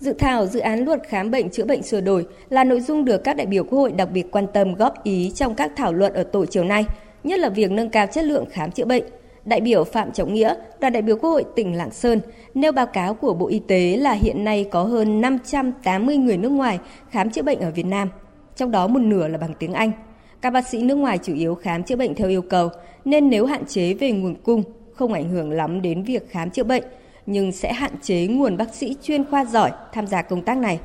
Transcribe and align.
Dự 0.00 0.12
thảo 0.12 0.46
dự 0.46 0.60
án 0.60 0.84
luật 0.84 1.02
khám 1.08 1.30
bệnh 1.30 1.50
chữa 1.50 1.64
bệnh 1.64 1.82
sửa 1.82 2.00
đổi 2.00 2.26
là 2.50 2.64
nội 2.64 2.80
dung 2.80 3.04
được 3.04 3.24
các 3.24 3.36
đại 3.36 3.46
biểu 3.46 3.64
Quốc 3.64 3.78
hội 3.78 3.92
đặc 3.92 4.08
biệt 4.12 4.30
quan 4.30 4.46
tâm 4.52 4.74
góp 4.74 5.04
ý 5.04 5.32
trong 5.34 5.54
các 5.54 5.72
thảo 5.76 5.92
luận 5.92 6.12
ở 6.12 6.22
tổ 6.22 6.46
chiều 6.46 6.64
nay, 6.64 6.84
nhất 7.24 7.38
là 7.38 7.48
việc 7.48 7.70
nâng 7.70 7.90
cao 7.90 8.06
chất 8.06 8.24
lượng 8.24 8.44
khám 8.50 8.70
chữa 8.70 8.84
bệnh. 8.84 9.04
Đại 9.44 9.60
biểu 9.60 9.84
Phạm 9.84 10.12
Trọng 10.12 10.34
Nghĩa, 10.34 10.54
đoàn 10.80 10.92
đại 10.92 11.02
biểu 11.02 11.16
Quốc 11.16 11.30
hội 11.30 11.44
tỉnh 11.56 11.74
Lạng 11.76 11.90
Sơn, 11.90 12.20
nêu 12.54 12.72
báo 12.72 12.86
cáo 12.86 13.14
của 13.14 13.34
Bộ 13.34 13.48
Y 13.48 13.58
tế 13.58 13.96
là 13.96 14.12
hiện 14.12 14.44
nay 14.44 14.66
có 14.70 14.82
hơn 14.82 15.20
580 15.20 16.16
người 16.16 16.36
nước 16.36 16.48
ngoài 16.48 16.78
khám 17.10 17.30
chữa 17.30 17.42
bệnh 17.42 17.60
ở 17.60 17.70
Việt 17.70 17.86
Nam, 17.86 18.08
trong 18.56 18.70
đó 18.70 18.86
một 18.86 19.00
nửa 19.00 19.28
là 19.28 19.38
bằng 19.38 19.54
tiếng 19.58 19.72
Anh. 19.72 19.92
Các 20.40 20.50
bác 20.50 20.68
sĩ 20.68 20.82
nước 20.82 20.94
ngoài 20.94 21.18
chủ 21.22 21.34
yếu 21.34 21.54
khám 21.54 21.82
chữa 21.82 21.96
bệnh 21.96 22.14
theo 22.14 22.28
yêu 22.28 22.42
cầu, 22.42 22.68
nên 23.04 23.30
nếu 23.30 23.46
hạn 23.46 23.66
chế 23.66 23.94
về 23.94 24.10
nguồn 24.12 24.34
cung, 24.34 24.62
không 24.92 25.12
ảnh 25.12 25.28
hưởng 25.28 25.50
lắm 25.50 25.82
đến 25.82 26.02
việc 26.02 26.30
khám 26.30 26.50
chữa 26.50 26.64
bệnh, 26.64 26.82
nhưng 27.30 27.52
sẽ 27.52 27.72
hạn 27.72 27.92
chế 28.02 28.26
nguồn 28.26 28.56
bác 28.56 28.74
sĩ 28.74 28.96
chuyên 29.02 29.24
khoa 29.30 29.44
giỏi 29.44 29.70
tham 29.92 30.06
gia 30.06 30.22
công 30.22 30.42
tác 30.42 30.56
này. 30.56 30.80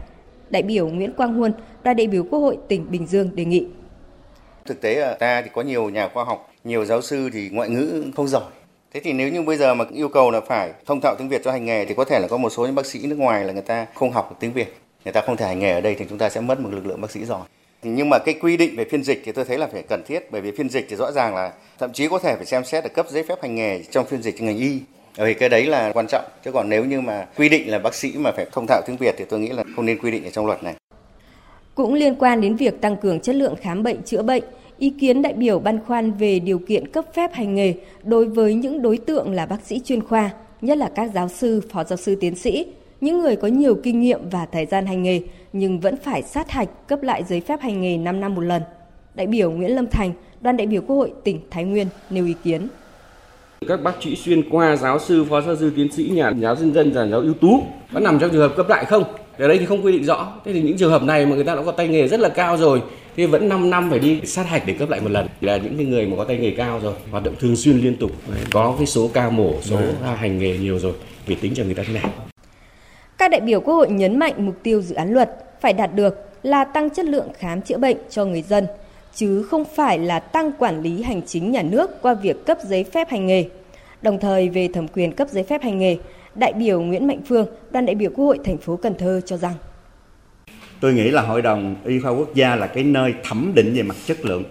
Đại 0.50 0.64
biểu 0.64 0.88
Nguyễn 0.88 1.14
Quang 1.14 1.34
Huân, 1.34 1.54
đoàn 1.84 1.98
đại 1.98 2.08
biểu 2.08 2.24
Quốc 2.30 2.40
hội 2.40 2.58
tỉnh 2.68 2.92
Bình 2.92 3.08
Dương 3.08 3.36
đề 3.36 3.46
nghị. 3.46 3.68
Thực 4.66 4.82
tế 4.82 4.96
ở 4.96 5.14
ta 5.14 5.42
thì 5.42 5.50
có 5.54 5.62
nhiều 5.62 5.90
nhà 5.90 6.10
khoa 6.14 6.24
học, 6.24 6.52
nhiều 6.64 6.86
giáo 6.86 7.02
sư 7.02 7.30
thì 7.34 7.50
ngoại 7.50 7.70
ngữ 7.70 8.04
không 8.16 8.28
giỏi. 8.28 8.44
Thế 8.94 9.00
thì 9.04 9.14
nếu 9.14 9.30
như 9.30 9.42
bây 9.42 9.58
giờ 9.58 9.74
mà 9.74 9.86
yêu 9.94 10.10
cầu 10.10 10.32
là 10.32 10.42
phải 10.42 10.72
thông 10.86 11.02
thạo 11.02 11.16
tiếng 11.16 11.30
Việt 11.30 11.42
cho 11.44 11.52
hành 11.52 11.66
nghề 11.66 11.86
thì 11.86 11.94
có 11.94 12.06
thể 12.06 12.20
là 12.20 12.28
có 12.28 12.38
một 12.38 12.50
số 12.50 12.66
những 12.66 12.76
bác 12.76 12.86
sĩ 12.86 13.08
nước 13.08 13.20
ngoài 13.20 13.46
là 13.46 13.54
người 13.54 13.62
ta 13.62 13.86
không 13.94 14.12
học 14.12 14.32
được 14.32 14.36
tiếng 14.40 14.54
Việt. 14.54 14.78
Người 15.06 15.14
ta 15.14 15.22
không 15.22 15.38
thể 15.38 15.48
hành 15.48 15.60
nghề 15.60 15.72
ở 15.72 15.82
đây 15.82 15.96
thì 15.96 16.06
chúng 16.10 16.18
ta 16.18 16.30
sẽ 16.30 16.42
mất 16.42 16.60
một 16.60 16.70
lực 16.74 16.86
lượng 16.86 17.02
bác 17.02 17.12
sĩ 17.12 17.26
giỏi. 17.26 17.42
Nhưng 17.84 18.10
mà 18.10 18.20
cái 18.20 18.36
quy 18.42 18.58
định 18.58 18.76
về 18.76 18.86
phiên 18.86 19.04
dịch 19.04 19.22
thì 19.26 19.32
tôi 19.32 19.46
thấy 19.46 19.58
là 19.58 19.68
phải 19.68 19.84
cần 19.90 20.04
thiết 20.08 20.32
bởi 20.32 20.42
vì 20.42 20.52
phiên 20.52 20.70
dịch 20.70 20.86
thì 20.90 20.96
rõ 20.96 21.12
ràng 21.12 21.36
là 21.36 21.52
thậm 21.80 21.94
chí 21.94 22.08
có 22.08 22.20
thể 22.20 22.36
phải 22.36 22.46
xem 22.46 22.64
xét 22.64 22.84
để 22.84 22.90
cấp 22.90 23.06
giấy 23.10 23.24
phép 23.24 23.42
hành 23.42 23.56
nghề 23.56 23.84
trong 23.84 24.06
phiên 24.06 24.22
dịch 24.22 24.42
ngành 24.42 24.58
y 24.58 24.80
bởi 25.18 25.34
cái 25.34 25.50
đấy 25.50 25.66
là 25.66 25.92
quan 25.94 26.08
trọng 26.08 26.26
chứ 26.46 26.52
còn 26.52 26.70
nếu 26.70 26.86
như 26.86 27.02
mà 27.02 27.26
quy 27.38 27.50
định 27.50 27.72
là 27.72 27.80
bác 27.80 27.94
sĩ 27.94 28.14
mà 28.18 28.32
phải 28.32 28.46
thông 28.52 28.68
thạo 28.68 28.82
tiếng 28.86 28.98
Việt 28.98 29.16
thì 29.18 29.26
tôi 29.30 29.40
nghĩ 29.40 29.50
là 29.50 29.64
không 29.76 29.86
nên 29.86 29.98
quy 29.98 30.12
định 30.12 30.24
ở 30.24 30.30
trong 30.30 30.46
luật 30.46 30.64
này. 30.64 30.74
Cũng 31.76 31.94
liên 31.94 32.16
quan 32.16 32.42
đến 32.42 32.56
việc 32.56 32.82
tăng 32.82 32.98
cường 32.98 33.20
chất 33.20 33.36
lượng 33.36 33.56
khám 33.62 33.84
bệnh 33.84 34.02
chữa 34.04 34.22
bệnh, 34.22 34.44
ý 34.78 34.94
kiến 35.00 35.22
đại 35.22 35.34
biểu 35.34 35.60
băn 35.60 35.80
khoăn 35.86 36.12
về 36.12 36.40
điều 36.40 36.60
kiện 36.60 36.88
cấp 36.88 37.06
phép 37.14 37.34
hành 37.34 37.56
nghề 37.56 37.74
đối 38.04 38.26
với 38.26 38.54
những 38.54 38.82
đối 38.82 38.98
tượng 38.98 39.32
là 39.32 39.46
bác 39.46 39.58
sĩ 39.66 39.82
chuyên 39.86 40.04
khoa, 40.04 40.30
nhất 40.62 40.78
là 40.78 40.92
các 40.96 41.12
giáo 41.14 41.30
sư, 41.30 41.62
phó 41.72 41.84
giáo 41.84 41.98
sư 41.98 42.16
tiến 42.16 42.36
sĩ, 42.36 42.66
những 43.02 43.20
người 43.20 43.36
có 43.36 43.48
nhiều 43.48 43.76
kinh 43.84 44.02
nghiệm 44.02 44.30
và 44.30 44.46
thời 44.46 44.66
gian 44.66 44.86
hành 44.86 45.04
nghề 45.04 45.22
nhưng 45.54 45.80
vẫn 45.80 45.96
phải 45.98 46.22
sát 46.24 46.52
hạch 46.52 46.88
cấp 46.88 47.04
lại 47.04 47.24
giấy 47.30 47.42
phép 47.42 47.62
hành 47.62 47.82
nghề 47.82 47.98
5 47.98 48.22
năm 48.22 48.36
một 48.36 48.42
lần. 48.42 48.62
Đại 49.16 49.28
biểu 49.28 49.52
Nguyễn 49.52 49.76
Lâm 49.76 49.88
Thành, 49.88 50.12
đoàn 50.42 50.58
đại 50.58 50.68
biểu 50.68 50.82
Quốc 50.82 50.96
hội 50.96 51.14
tỉnh 51.24 51.40
Thái 51.52 51.64
Nguyên 51.64 51.88
nêu 52.10 52.26
ý 52.26 52.36
kiến. 52.44 52.68
Các 53.68 53.84
bác 53.84 54.04
sĩ 54.04 54.16
xuyên 54.16 54.50
qua 54.50 54.76
giáo 54.76 55.00
sư, 55.00 55.26
phó 55.30 55.42
giáo 55.42 55.56
sư, 55.56 55.72
tiến 55.76 55.92
sĩ, 55.92 56.04
nhà 56.04 56.34
giáo 56.42 56.56
dân 56.56 56.74
dân, 56.74 56.94
nhà 56.94 57.06
giáo 57.06 57.20
ưu 57.20 57.34
tú 57.34 57.64
có 57.94 58.00
nằm 58.00 58.20
trong 58.20 58.30
trường 58.30 58.42
hợp 58.42 58.54
cấp 58.58 58.70
lại 58.70 58.86
không? 58.86 59.04
Ở 59.38 59.48
đây 59.48 59.58
thì 59.58 59.66
không 59.66 59.86
quy 59.86 59.92
định 59.92 60.04
rõ. 60.04 60.34
Thế 60.46 60.54
thì 60.54 60.62
những 60.62 60.78
trường 60.78 60.92
hợp 60.92 61.04
này 61.04 61.26
mà 61.26 61.36
người 61.36 61.44
ta 61.44 61.56
đã 61.56 61.62
có 61.66 61.72
tay 61.72 61.88
nghề 61.88 62.08
rất 62.08 62.20
là 62.20 62.30
cao 62.30 62.58
rồi 62.58 62.82
thì 63.16 63.26
vẫn 63.26 63.50
5 63.50 63.70
năm 63.70 63.90
phải 63.90 64.00
đi 64.00 64.22
sát 64.26 64.44
hạch 64.44 64.64
để 64.66 64.74
cấp 64.74 64.90
lại 64.90 65.02
một 65.02 65.12
lần. 65.12 65.28
Thì 65.42 65.48
là 65.48 65.58
những 65.58 65.78
cái 65.78 65.86
người 65.86 66.06
mà 66.06 66.18
có 66.18 66.24
tay 66.24 66.38
nghề 66.38 66.52
cao 66.52 66.80
rồi, 66.84 66.94
hoạt 67.12 67.24
động 67.24 67.34
thường 67.40 67.56
xuyên 67.56 67.78
liên 67.78 67.96
tục, 67.96 68.12
có 68.52 68.76
cái 68.78 68.86
số 68.86 69.10
ca 69.14 69.30
mổ, 69.30 69.54
số 69.62 69.78
hành 70.16 70.40
nghề 70.40 70.58
nhiều 70.58 70.80
rồi, 70.80 70.94
vì 71.26 71.36
tính 71.36 71.54
cho 71.56 71.64
người 71.64 71.76
ta 71.76 71.84
thế 71.88 71.94
này. 71.94 72.12
Các 73.18 73.32
đại 73.32 73.42
biểu 73.42 73.60
Quốc 73.60 73.74
hội 73.74 73.90
nhấn 73.90 74.20
mạnh 74.20 74.34
mục 74.38 74.56
tiêu 74.64 74.82
dự 74.82 74.96
án 74.96 75.14
luật 75.14 75.30
phải 75.62 75.74
đạt 75.74 75.96
được 75.96 76.16
là 76.44 76.64
tăng 76.64 76.90
chất 76.90 77.06
lượng 77.06 77.28
khám 77.38 77.62
chữa 77.62 77.78
bệnh 77.78 77.98
cho 78.10 78.26
người 78.26 78.42
dân, 78.42 78.68
chứ 79.16 79.44
không 79.44 79.66
phải 79.76 80.00
là 80.00 80.20
tăng 80.20 80.52
quản 80.60 80.82
lý 80.82 81.04
hành 81.04 81.22
chính 81.22 81.52
nhà 81.52 81.62
nước 81.62 82.02
qua 82.02 82.14
việc 82.14 82.46
cấp 82.46 82.58
giấy 82.64 82.84
phép 82.84 83.10
hành 83.10 83.28
nghề. 83.28 83.46
Đồng 84.02 84.20
thời 84.20 84.50
về 84.50 84.68
thẩm 84.68 84.88
quyền 84.88 85.12
cấp 85.12 85.28
giấy 85.32 85.44
phép 85.44 85.62
hành 85.62 85.80
nghề, 85.80 85.98
đại 86.36 86.54
biểu 86.54 86.82
Nguyễn 86.82 87.08
Mạnh 87.08 87.22
Phương, 87.28 87.48
đoàn 87.72 87.86
đại 87.86 87.96
biểu 87.96 88.12
Quốc 88.16 88.26
hội 88.26 88.40
thành 88.44 88.58
phố 88.58 88.76
Cần 88.76 88.94
Thơ 88.98 89.22
cho 89.26 89.38
rằng 89.38 89.54
Tôi 90.80 90.94
nghĩ 90.94 91.12
là 91.12 91.22
Hội 91.22 91.42
đồng 91.42 91.76
Y 91.86 92.00
khoa 92.00 92.12
quốc 92.12 92.36
gia 92.36 92.56
là 92.56 92.68
cái 92.68 92.84
nơi 92.84 93.14
thẩm 93.24 93.52
định 93.56 93.74
về 93.74 93.84
mặt 93.84 93.96
chất 94.06 94.26
lượng. 94.26 94.44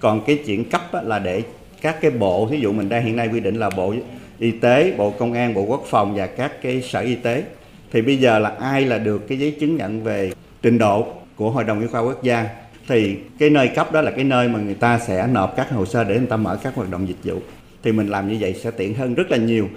Còn 0.00 0.20
cái 0.26 0.38
chuyện 0.46 0.70
cấp 0.70 0.82
là 1.04 1.18
để 1.18 1.42
các 1.80 2.00
cái 2.00 2.10
bộ, 2.10 2.46
ví 2.46 2.60
dụ 2.60 2.72
mình 2.72 2.88
đang 2.88 3.04
hiện 3.04 3.16
nay 3.16 3.28
quy 3.32 3.40
định 3.40 3.58
là 3.58 3.70
Bộ 3.76 3.94
Y 4.38 4.50
tế, 4.50 4.92
Bộ 4.96 5.10
Công 5.10 5.32
an, 5.32 5.54
Bộ 5.54 5.62
Quốc 5.62 5.84
phòng 5.86 6.14
và 6.14 6.26
các 6.26 6.62
cái 6.62 6.82
sở 6.82 7.00
y 7.00 7.14
tế. 7.14 7.42
Thì 7.92 8.02
bây 8.02 8.16
giờ 8.16 8.38
là 8.38 8.48
ai 8.48 8.84
là 8.84 8.98
được 8.98 9.28
cái 9.28 9.38
giấy 9.38 9.56
chứng 9.60 9.76
nhận 9.76 10.04
về 10.04 10.32
trình 10.62 10.78
độ 10.78 11.06
của 11.36 11.50
Hội 11.50 11.64
đồng 11.64 11.80
Y 11.80 11.86
khoa 11.86 12.00
quốc 12.00 12.22
gia 12.22 12.48
thì 12.88 13.16
cái 13.38 13.50
nơi 13.50 13.68
cấp 13.68 13.92
đó 13.92 14.00
là 14.00 14.10
cái 14.10 14.24
nơi 14.24 14.48
mà 14.48 14.58
người 14.58 14.74
ta 14.74 14.98
sẽ 14.98 15.26
nộp 15.26 15.56
các 15.56 15.70
hồ 15.70 15.86
sơ 15.86 16.04
để 16.04 16.18
người 16.18 16.26
ta 16.26 16.36
mở 16.36 16.58
các 16.62 16.74
hoạt 16.74 16.90
động 16.90 17.08
dịch 17.08 17.16
vụ. 17.24 17.40
Thì 17.82 17.92
mình 17.92 18.08
làm 18.08 18.28
như 18.28 18.36
vậy 18.40 18.54
sẽ 18.62 18.70
tiện 18.70 18.94
hơn 18.94 19.14
rất 19.14 19.30
là 19.30 19.36
nhiều. 19.36 19.68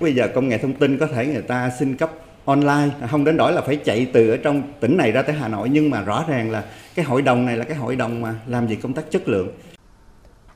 Bây 0.00 0.14
giờ 0.14 0.28
công 0.28 0.48
nghệ 0.48 0.58
thông 0.58 0.72
tin 0.72 0.98
có 0.98 1.06
thể 1.06 1.26
người 1.26 1.42
ta 1.42 1.70
xin 1.78 1.96
cấp 1.96 2.10
online. 2.44 2.88
Không 3.10 3.24
đến 3.24 3.36
đổi 3.36 3.52
là 3.52 3.60
phải 3.60 3.76
chạy 3.76 4.06
từ 4.12 4.30
ở 4.30 4.36
trong 4.36 4.62
tỉnh 4.80 4.96
này 4.96 5.12
ra 5.12 5.22
tới 5.22 5.34
Hà 5.34 5.48
Nội 5.48 5.68
nhưng 5.68 5.90
mà 5.90 6.02
rõ 6.02 6.24
ràng 6.28 6.50
là 6.50 6.64
cái 6.94 7.04
hội 7.04 7.22
đồng 7.22 7.46
này 7.46 7.56
là 7.56 7.64
cái 7.64 7.76
hội 7.76 7.96
đồng 7.96 8.22
mà 8.22 8.34
làm 8.46 8.68
gì 8.68 8.76
công 8.76 8.92
tác 8.92 9.10
chất 9.10 9.28
lượng. 9.28 9.48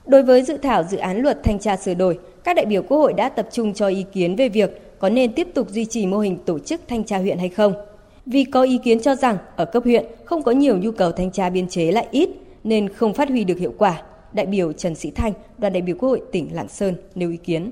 Đối 0.07 0.23
với 0.23 0.43
dự 0.43 0.57
thảo 0.57 0.83
dự 0.83 0.97
án 0.99 1.23
luật 1.23 1.39
thanh 1.45 1.59
tra 1.59 1.77
sửa 1.77 1.95
đổi, 1.95 2.19
các 2.45 2.57
đại 2.57 2.67
biểu 2.67 2.83
Quốc 2.83 2.99
hội 2.99 3.13
đã 3.13 3.29
tập 3.29 3.49
trung 3.53 3.75
cho 3.75 3.89
ý 3.89 4.05
kiến 4.13 4.37
về 4.37 4.49
việc 4.49 4.99
có 4.99 5.09
nên 5.09 5.33
tiếp 5.33 5.49
tục 5.55 5.69
duy 5.71 5.85
trì 5.85 6.07
mô 6.07 6.19
hình 6.19 6.39
tổ 6.47 6.59
chức 6.59 6.81
thanh 6.89 7.05
tra 7.05 7.19
huyện 7.19 7.39
hay 7.39 7.49
không. 7.49 7.75
Vì 8.31 8.45
có 8.45 8.63
ý 8.63 8.79
kiến 8.85 9.01
cho 9.01 9.15
rằng 9.15 9.39
ở 9.57 9.65
cấp 9.65 9.83
huyện 9.85 10.07
không 10.25 10.43
có 10.43 10.53
nhiều 10.53 10.79
nhu 10.79 10.91
cầu 10.91 11.13
thanh 11.13 11.31
tra 11.31 11.51
biên 11.51 11.69
chế 11.69 11.93
lại 11.93 12.09
ít 12.11 12.29
nên 12.65 12.89
không 12.89 13.15
phát 13.15 13.29
huy 13.29 13.45
được 13.45 13.59
hiệu 13.59 13.75
quả. 13.79 14.03
Đại 14.33 14.47
biểu 14.47 14.73
Trần 14.73 14.95
Sĩ 14.95 15.11
Thanh, 15.11 15.33
đoàn 15.59 15.73
đại 15.73 15.83
biểu 15.83 15.97
Quốc 15.99 16.09
hội 16.09 16.23
tỉnh 16.33 16.55
Lạng 16.55 16.69
Sơn 16.69 16.95
nêu 17.15 17.31
ý 17.31 17.37
kiến. 17.37 17.71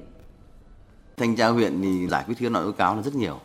Thanh 1.16 1.37
tra 1.37 1.49
huyện 1.49 1.83
thì 1.83 2.06
giải 2.09 2.25
quyết 2.27 2.34
khiếu 2.39 2.50
nại 2.50 2.62
tố 2.62 2.72
cáo 2.72 2.97
là 2.97 3.03
rất 3.03 3.15
nhiều. 3.15 3.39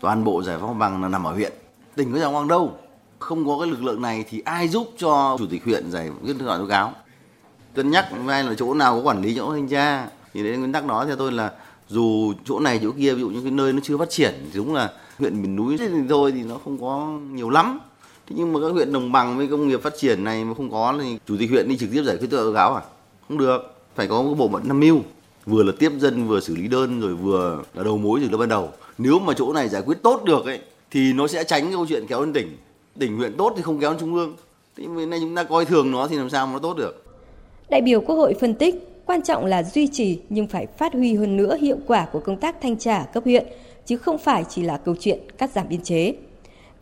Toàn 0.00 0.24
bộ 0.24 0.42
giải 0.42 0.58
phóng 0.60 0.78
bằng 0.78 1.02
là 1.02 1.08
nằm 1.08 1.24
ở 1.24 1.32
huyện. 1.32 1.52
Tỉnh 1.96 2.12
có 2.12 2.18
giải 2.18 2.30
phóng 2.32 2.48
đâu? 2.48 2.72
Không 3.18 3.46
có 3.46 3.58
cái 3.60 3.70
lực 3.70 3.82
lượng 3.82 4.02
này 4.02 4.24
thì 4.30 4.42
ai 4.44 4.68
giúp 4.68 4.88
cho 4.98 5.36
chủ 5.38 5.46
tịch 5.50 5.64
huyện 5.64 5.90
giải 5.90 6.10
quyết 6.24 6.34
khiếu 6.38 6.48
nại 6.48 6.58
tố 6.58 6.66
cáo? 6.66 6.92
Cân 7.74 7.90
nhắc 7.90 8.06
ngay 8.24 8.44
là 8.44 8.54
chỗ 8.56 8.74
nào 8.74 8.96
có 8.96 9.02
quản 9.02 9.22
lý 9.22 9.34
chỗ 9.36 9.52
thanh 9.52 9.68
tra 9.68 10.08
thì 10.34 10.42
đến 10.42 10.58
nguyên 10.60 10.72
tắc 10.72 10.86
đó 10.86 11.04
theo 11.06 11.16
tôi 11.16 11.32
là 11.32 11.52
dù 11.88 12.32
chỗ 12.44 12.60
này 12.60 12.80
chỗ 12.82 12.90
kia 12.98 13.14
ví 13.14 13.20
dụ 13.20 13.28
những 13.28 13.42
cái 13.42 13.52
nơi 13.52 13.72
nó 13.72 13.80
chưa 13.82 13.96
phát 13.96 14.10
triển 14.10 14.34
thì 14.42 14.50
đúng 14.54 14.74
là 14.74 14.92
huyện 15.18 15.42
miền 15.42 15.56
núi 15.56 15.76
thì 15.78 15.86
thôi 16.08 16.32
thì 16.32 16.42
nó 16.42 16.58
không 16.64 16.80
có 16.80 17.18
nhiều 17.32 17.50
lắm. 17.50 17.80
Thế 18.26 18.36
nhưng 18.38 18.52
mà 18.52 18.60
các 18.60 18.68
huyện 18.68 18.92
đồng 18.92 19.12
bằng 19.12 19.36
với 19.36 19.46
công 19.46 19.68
nghiệp 19.68 19.82
phát 19.82 19.92
triển 19.98 20.24
này 20.24 20.44
mà 20.44 20.54
không 20.54 20.70
có 20.70 20.94
thì 21.00 21.18
chủ 21.26 21.36
tịch 21.38 21.50
huyện 21.50 21.68
đi 21.68 21.76
trực 21.76 21.88
tiếp 21.92 22.02
giải 22.02 22.16
quyết 22.16 22.30
tựa 22.30 22.52
gáo 22.52 22.74
à? 22.74 22.82
Không 23.28 23.38
được. 23.38 23.74
Phải 23.94 24.06
có 24.06 24.22
một 24.22 24.34
bộ 24.38 24.48
phận 24.48 24.68
tham 24.68 24.80
mưu. 24.80 24.98
Vừa 25.46 25.62
là 25.62 25.72
tiếp 25.78 25.92
dân 25.98 26.26
vừa 26.26 26.40
xử 26.40 26.56
lý 26.56 26.68
đơn 26.68 27.00
rồi 27.00 27.14
vừa 27.14 27.62
là 27.74 27.82
đầu 27.82 27.98
mối 27.98 28.20
từ 28.22 28.28
lúc 28.30 28.40
ban 28.40 28.48
đầu. 28.48 28.70
Nếu 28.98 29.18
mà 29.18 29.34
chỗ 29.36 29.52
này 29.52 29.68
giải 29.68 29.82
quyết 29.86 30.02
tốt 30.02 30.24
được 30.24 30.44
ấy 30.44 30.60
thì 30.90 31.12
nó 31.12 31.26
sẽ 31.26 31.44
tránh 31.44 31.62
cái 31.62 31.72
câu 31.72 31.86
chuyện 31.86 32.06
kéo 32.06 32.20
lên 32.20 32.32
tỉnh. 32.32 32.56
Tỉnh 32.98 33.16
huyện 33.16 33.36
tốt 33.36 33.52
thì 33.56 33.62
không 33.62 33.80
kéo 33.80 33.90
lên 33.90 34.00
trung 34.00 34.14
ương. 34.14 34.36
Thế 34.76 34.86
nên 34.86 35.20
chúng 35.20 35.34
ta 35.34 35.44
coi 35.44 35.64
thường 35.64 35.90
nó 35.90 36.06
thì 36.08 36.16
làm 36.16 36.30
sao 36.30 36.46
mà 36.46 36.52
nó 36.52 36.58
tốt 36.58 36.76
được? 36.76 37.04
Đại 37.70 37.80
biểu 37.80 38.00
Quốc 38.00 38.16
hội 38.16 38.34
phân 38.40 38.54
tích, 38.54 38.74
quan 39.08 39.22
trọng 39.22 39.44
là 39.44 39.62
duy 39.62 39.86
trì 39.86 40.18
nhưng 40.28 40.46
phải 40.46 40.66
phát 40.66 40.92
huy 40.92 41.14
hơn 41.14 41.36
nữa 41.36 41.56
hiệu 41.60 41.76
quả 41.86 42.06
của 42.12 42.20
công 42.20 42.36
tác 42.36 42.60
thanh 42.60 42.76
tra 42.76 43.04
cấp 43.12 43.24
huyện, 43.24 43.46
chứ 43.86 43.96
không 43.96 44.18
phải 44.18 44.44
chỉ 44.48 44.62
là 44.62 44.76
câu 44.76 44.94
chuyện 45.00 45.18
cắt 45.38 45.50
giảm 45.50 45.68
biên 45.68 45.82
chế. 45.82 46.14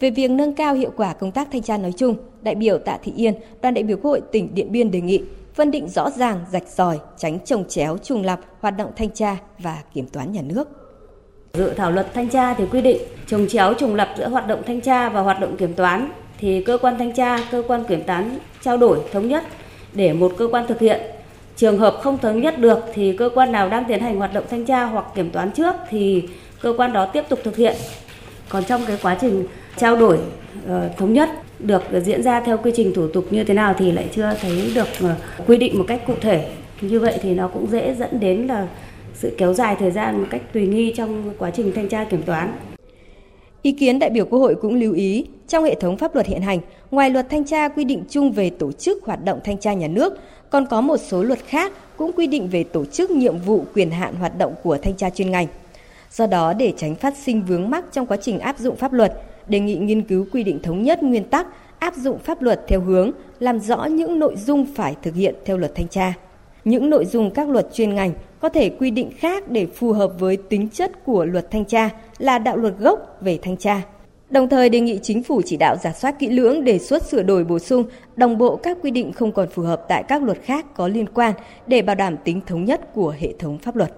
Về 0.00 0.10
việc 0.10 0.30
nâng 0.30 0.54
cao 0.54 0.74
hiệu 0.74 0.90
quả 0.96 1.12
công 1.12 1.32
tác 1.32 1.48
thanh 1.52 1.62
tra 1.62 1.78
nói 1.78 1.92
chung, 1.96 2.16
đại 2.42 2.54
biểu 2.54 2.78
Tạ 2.78 2.98
Thị 3.02 3.12
Yên, 3.16 3.34
đoàn 3.62 3.74
đại 3.74 3.84
biểu 3.84 3.96
Quốc 3.96 4.10
hội 4.10 4.20
tỉnh 4.32 4.54
Điện 4.54 4.72
Biên 4.72 4.90
đề 4.90 5.00
nghị 5.00 5.22
phân 5.54 5.70
định 5.70 5.88
rõ 5.88 6.10
ràng, 6.10 6.44
rạch 6.52 6.68
ròi, 6.68 6.98
tránh 7.18 7.38
trồng 7.44 7.64
chéo, 7.68 7.98
trùng 7.98 8.22
lập 8.22 8.40
hoạt 8.60 8.76
động 8.76 8.90
thanh 8.96 9.10
tra 9.10 9.36
và 9.58 9.82
kiểm 9.94 10.06
toán 10.06 10.32
nhà 10.32 10.42
nước. 10.42 10.68
Dự 11.54 11.70
thảo 11.76 11.90
luật 11.90 12.14
thanh 12.14 12.28
tra 12.28 12.54
thì 12.54 12.64
quy 12.72 12.80
định 12.80 12.98
trồng 13.26 13.46
chéo 13.48 13.74
trùng 13.74 13.94
lập 13.94 14.08
giữa 14.18 14.28
hoạt 14.28 14.46
động 14.46 14.62
thanh 14.66 14.80
tra 14.80 15.08
và 15.08 15.20
hoạt 15.20 15.40
động 15.40 15.56
kiểm 15.56 15.74
toán 15.74 16.12
thì 16.38 16.62
cơ 16.62 16.78
quan 16.82 16.98
thanh 16.98 17.12
tra, 17.12 17.38
cơ 17.50 17.62
quan 17.68 17.84
kiểm 17.84 18.02
toán 18.02 18.38
trao 18.62 18.76
đổi 18.76 18.98
thống 19.12 19.28
nhất 19.28 19.44
để 19.94 20.12
một 20.12 20.32
cơ 20.38 20.48
quan 20.52 20.66
thực 20.66 20.80
hiện. 20.80 21.00
Trường 21.56 21.78
hợp 21.78 21.98
không 22.02 22.18
thống 22.18 22.40
nhất 22.40 22.58
được 22.58 22.78
thì 22.94 23.16
cơ 23.16 23.30
quan 23.34 23.52
nào 23.52 23.68
đang 23.68 23.84
tiến 23.84 24.00
hành 24.00 24.16
hoạt 24.16 24.34
động 24.34 24.44
thanh 24.50 24.64
tra 24.64 24.84
hoặc 24.84 25.04
kiểm 25.14 25.30
toán 25.30 25.50
trước 25.50 25.76
thì 25.90 26.22
cơ 26.60 26.74
quan 26.76 26.92
đó 26.92 27.06
tiếp 27.06 27.24
tục 27.28 27.38
thực 27.44 27.56
hiện. 27.56 27.76
Còn 28.48 28.64
trong 28.64 28.84
cái 28.86 28.98
quá 29.02 29.16
trình 29.20 29.46
trao 29.76 29.96
đổi 29.96 30.18
ờ, 30.68 30.90
thống 30.96 31.12
nhất 31.12 31.28
được 31.58 31.82
diễn 32.04 32.22
ra 32.22 32.40
theo 32.40 32.58
quy 32.58 32.72
trình 32.74 32.92
thủ 32.94 33.08
tục 33.08 33.26
như 33.30 33.44
thế 33.44 33.54
nào 33.54 33.74
thì 33.78 33.92
lại 33.92 34.08
chưa 34.14 34.34
thấy 34.40 34.72
được 34.74 34.88
ờ, 35.02 35.14
quy 35.46 35.56
định 35.56 35.78
một 35.78 35.84
cách 35.88 36.00
cụ 36.06 36.14
thể. 36.20 36.48
Như 36.80 37.00
vậy 37.00 37.18
thì 37.22 37.34
nó 37.34 37.48
cũng 37.48 37.66
dễ 37.70 37.94
dẫn 37.94 38.20
đến 38.20 38.46
là 38.46 38.66
sự 39.14 39.34
kéo 39.38 39.54
dài 39.54 39.76
thời 39.78 39.90
gian 39.90 40.20
một 40.20 40.26
cách 40.30 40.42
tùy 40.52 40.66
nghi 40.66 40.92
trong 40.96 41.32
quá 41.38 41.50
trình 41.50 41.72
thanh 41.74 41.88
tra 41.88 42.04
kiểm 42.04 42.22
toán. 42.22 42.52
Ý 43.66 43.72
kiến 43.72 43.98
đại 43.98 44.10
biểu 44.10 44.24
Quốc 44.24 44.38
hội 44.38 44.54
cũng 44.54 44.74
lưu 44.74 44.92
ý, 44.94 45.26
trong 45.48 45.64
hệ 45.64 45.74
thống 45.74 45.96
pháp 45.96 46.14
luật 46.14 46.26
hiện 46.26 46.42
hành, 46.42 46.58
ngoài 46.90 47.10
luật 47.10 47.26
thanh 47.30 47.44
tra 47.44 47.68
quy 47.68 47.84
định 47.84 48.04
chung 48.08 48.32
về 48.32 48.50
tổ 48.50 48.72
chức 48.72 49.04
hoạt 49.04 49.24
động 49.24 49.40
thanh 49.44 49.58
tra 49.58 49.72
nhà 49.72 49.88
nước, 49.88 50.18
còn 50.50 50.66
có 50.66 50.80
một 50.80 50.96
số 50.96 51.22
luật 51.22 51.38
khác 51.46 51.72
cũng 51.96 52.12
quy 52.12 52.26
định 52.26 52.48
về 52.48 52.64
tổ 52.64 52.84
chức 52.84 53.10
nhiệm 53.10 53.38
vụ 53.38 53.64
quyền 53.74 53.90
hạn 53.90 54.14
hoạt 54.14 54.38
động 54.38 54.54
của 54.62 54.78
thanh 54.82 54.94
tra 54.94 55.10
chuyên 55.10 55.30
ngành. 55.30 55.46
Do 56.12 56.26
đó, 56.26 56.52
để 56.52 56.72
tránh 56.76 56.94
phát 56.94 57.14
sinh 57.16 57.42
vướng 57.42 57.70
mắc 57.70 57.84
trong 57.92 58.06
quá 58.06 58.16
trình 58.16 58.38
áp 58.38 58.58
dụng 58.58 58.76
pháp 58.76 58.92
luật, 58.92 59.22
đề 59.48 59.60
nghị 59.60 59.76
nghiên 59.76 60.02
cứu 60.02 60.26
quy 60.32 60.42
định 60.42 60.62
thống 60.62 60.82
nhất 60.82 61.02
nguyên 61.02 61.24
tắc 61.24 61.46
áp 61.78 61.94
dụng 61.96 62.18
pháp 62.18 62.42
luật 62.42 62.60
theo 62.68 62.80
hướng 62.80 63.10
làm 63.40 63.60
rõ 63.60 63.84
những 63.84 64.18
nội 64.18 64.36
dung 64.36 64.66
phải 64.74 64.96
thực 65.02 65.14
hiện 65.14 65.34
theo 65.44 65.56
luật 65.56 65.74
thanh 65.74 65.88
tra. 65.88 66.14
Những 66.66 66.90
nội 66.90 67.04
dung 67.04 67.30
các 67.30 67.48
luật 67.48 67.68
chuyên 67.72 67.94
ngành 67.94 68.12
có 68.40 68.48
thể 68.48 68.68
quy 68.68 68.90
định 68.90 69.10
khác 69.18 69.50
để 69.50 69.66
phù 69.66 69.92
hợp 69.92 70.12
với 70.18 70.36
tính 70.36 70.68
chất 70.68 71.04
của 71.04 71.24
luật 71.24 71.50
thanh 71.50 71.64
tra 71.64 71.90
là 72.18 72.38
đạo 72.38 72.56
luật 72.56 72.74
gốc 72.78 73.18
về 73.20 73.38
thanh 73.42 73.56
tra. 73.56 73.82
Đồng 74.30 74.48
thời 74.48 74.68
đề 74.68 74.80
nghị 74.80 74.98
chính 75.02 75.22
phủ 75.22 75.42
chỉ 75.44 75.56
đạo 75.56 75.76
giả 75.82 75.92
soát 75.92 76.18
kỹ 76.18 76.28
lưỡng 76.28 76.64
đề 76.64 76.78
xuất 76.78 77.02
sửa 77.02 77.22
đổi 77.22 77.44
bổ 77.44 77.58
sung, 77.58 77.84
đồng 78.16 78.38
bộ 78.38 78.56
các 78.56 78.78
quy 78.82 78.90
định 78.90 79.12
không 79.12 79.32
còn 79.32 79.48
phù 79.48 79.62
hợp 79.62 79.84
tại 79.88 80.02
các 80.08 80.22
luật 80.22 80.38
khác 80.42 80.66
có 80.74 80.88
liên 80.88 81.06
quan 81.14 81.34
để 81.66 81.82
bảo 81.82 81.96
đảm 81.96 82.16
tính 82.24 82.40
thống 82.46 82.64
nhất 82.64 82.94
của 82.94 83.14
hệ 83.18 83.32
thống 83.38 83.58
pháp 83.58 83.76
luật. 83.76 83.92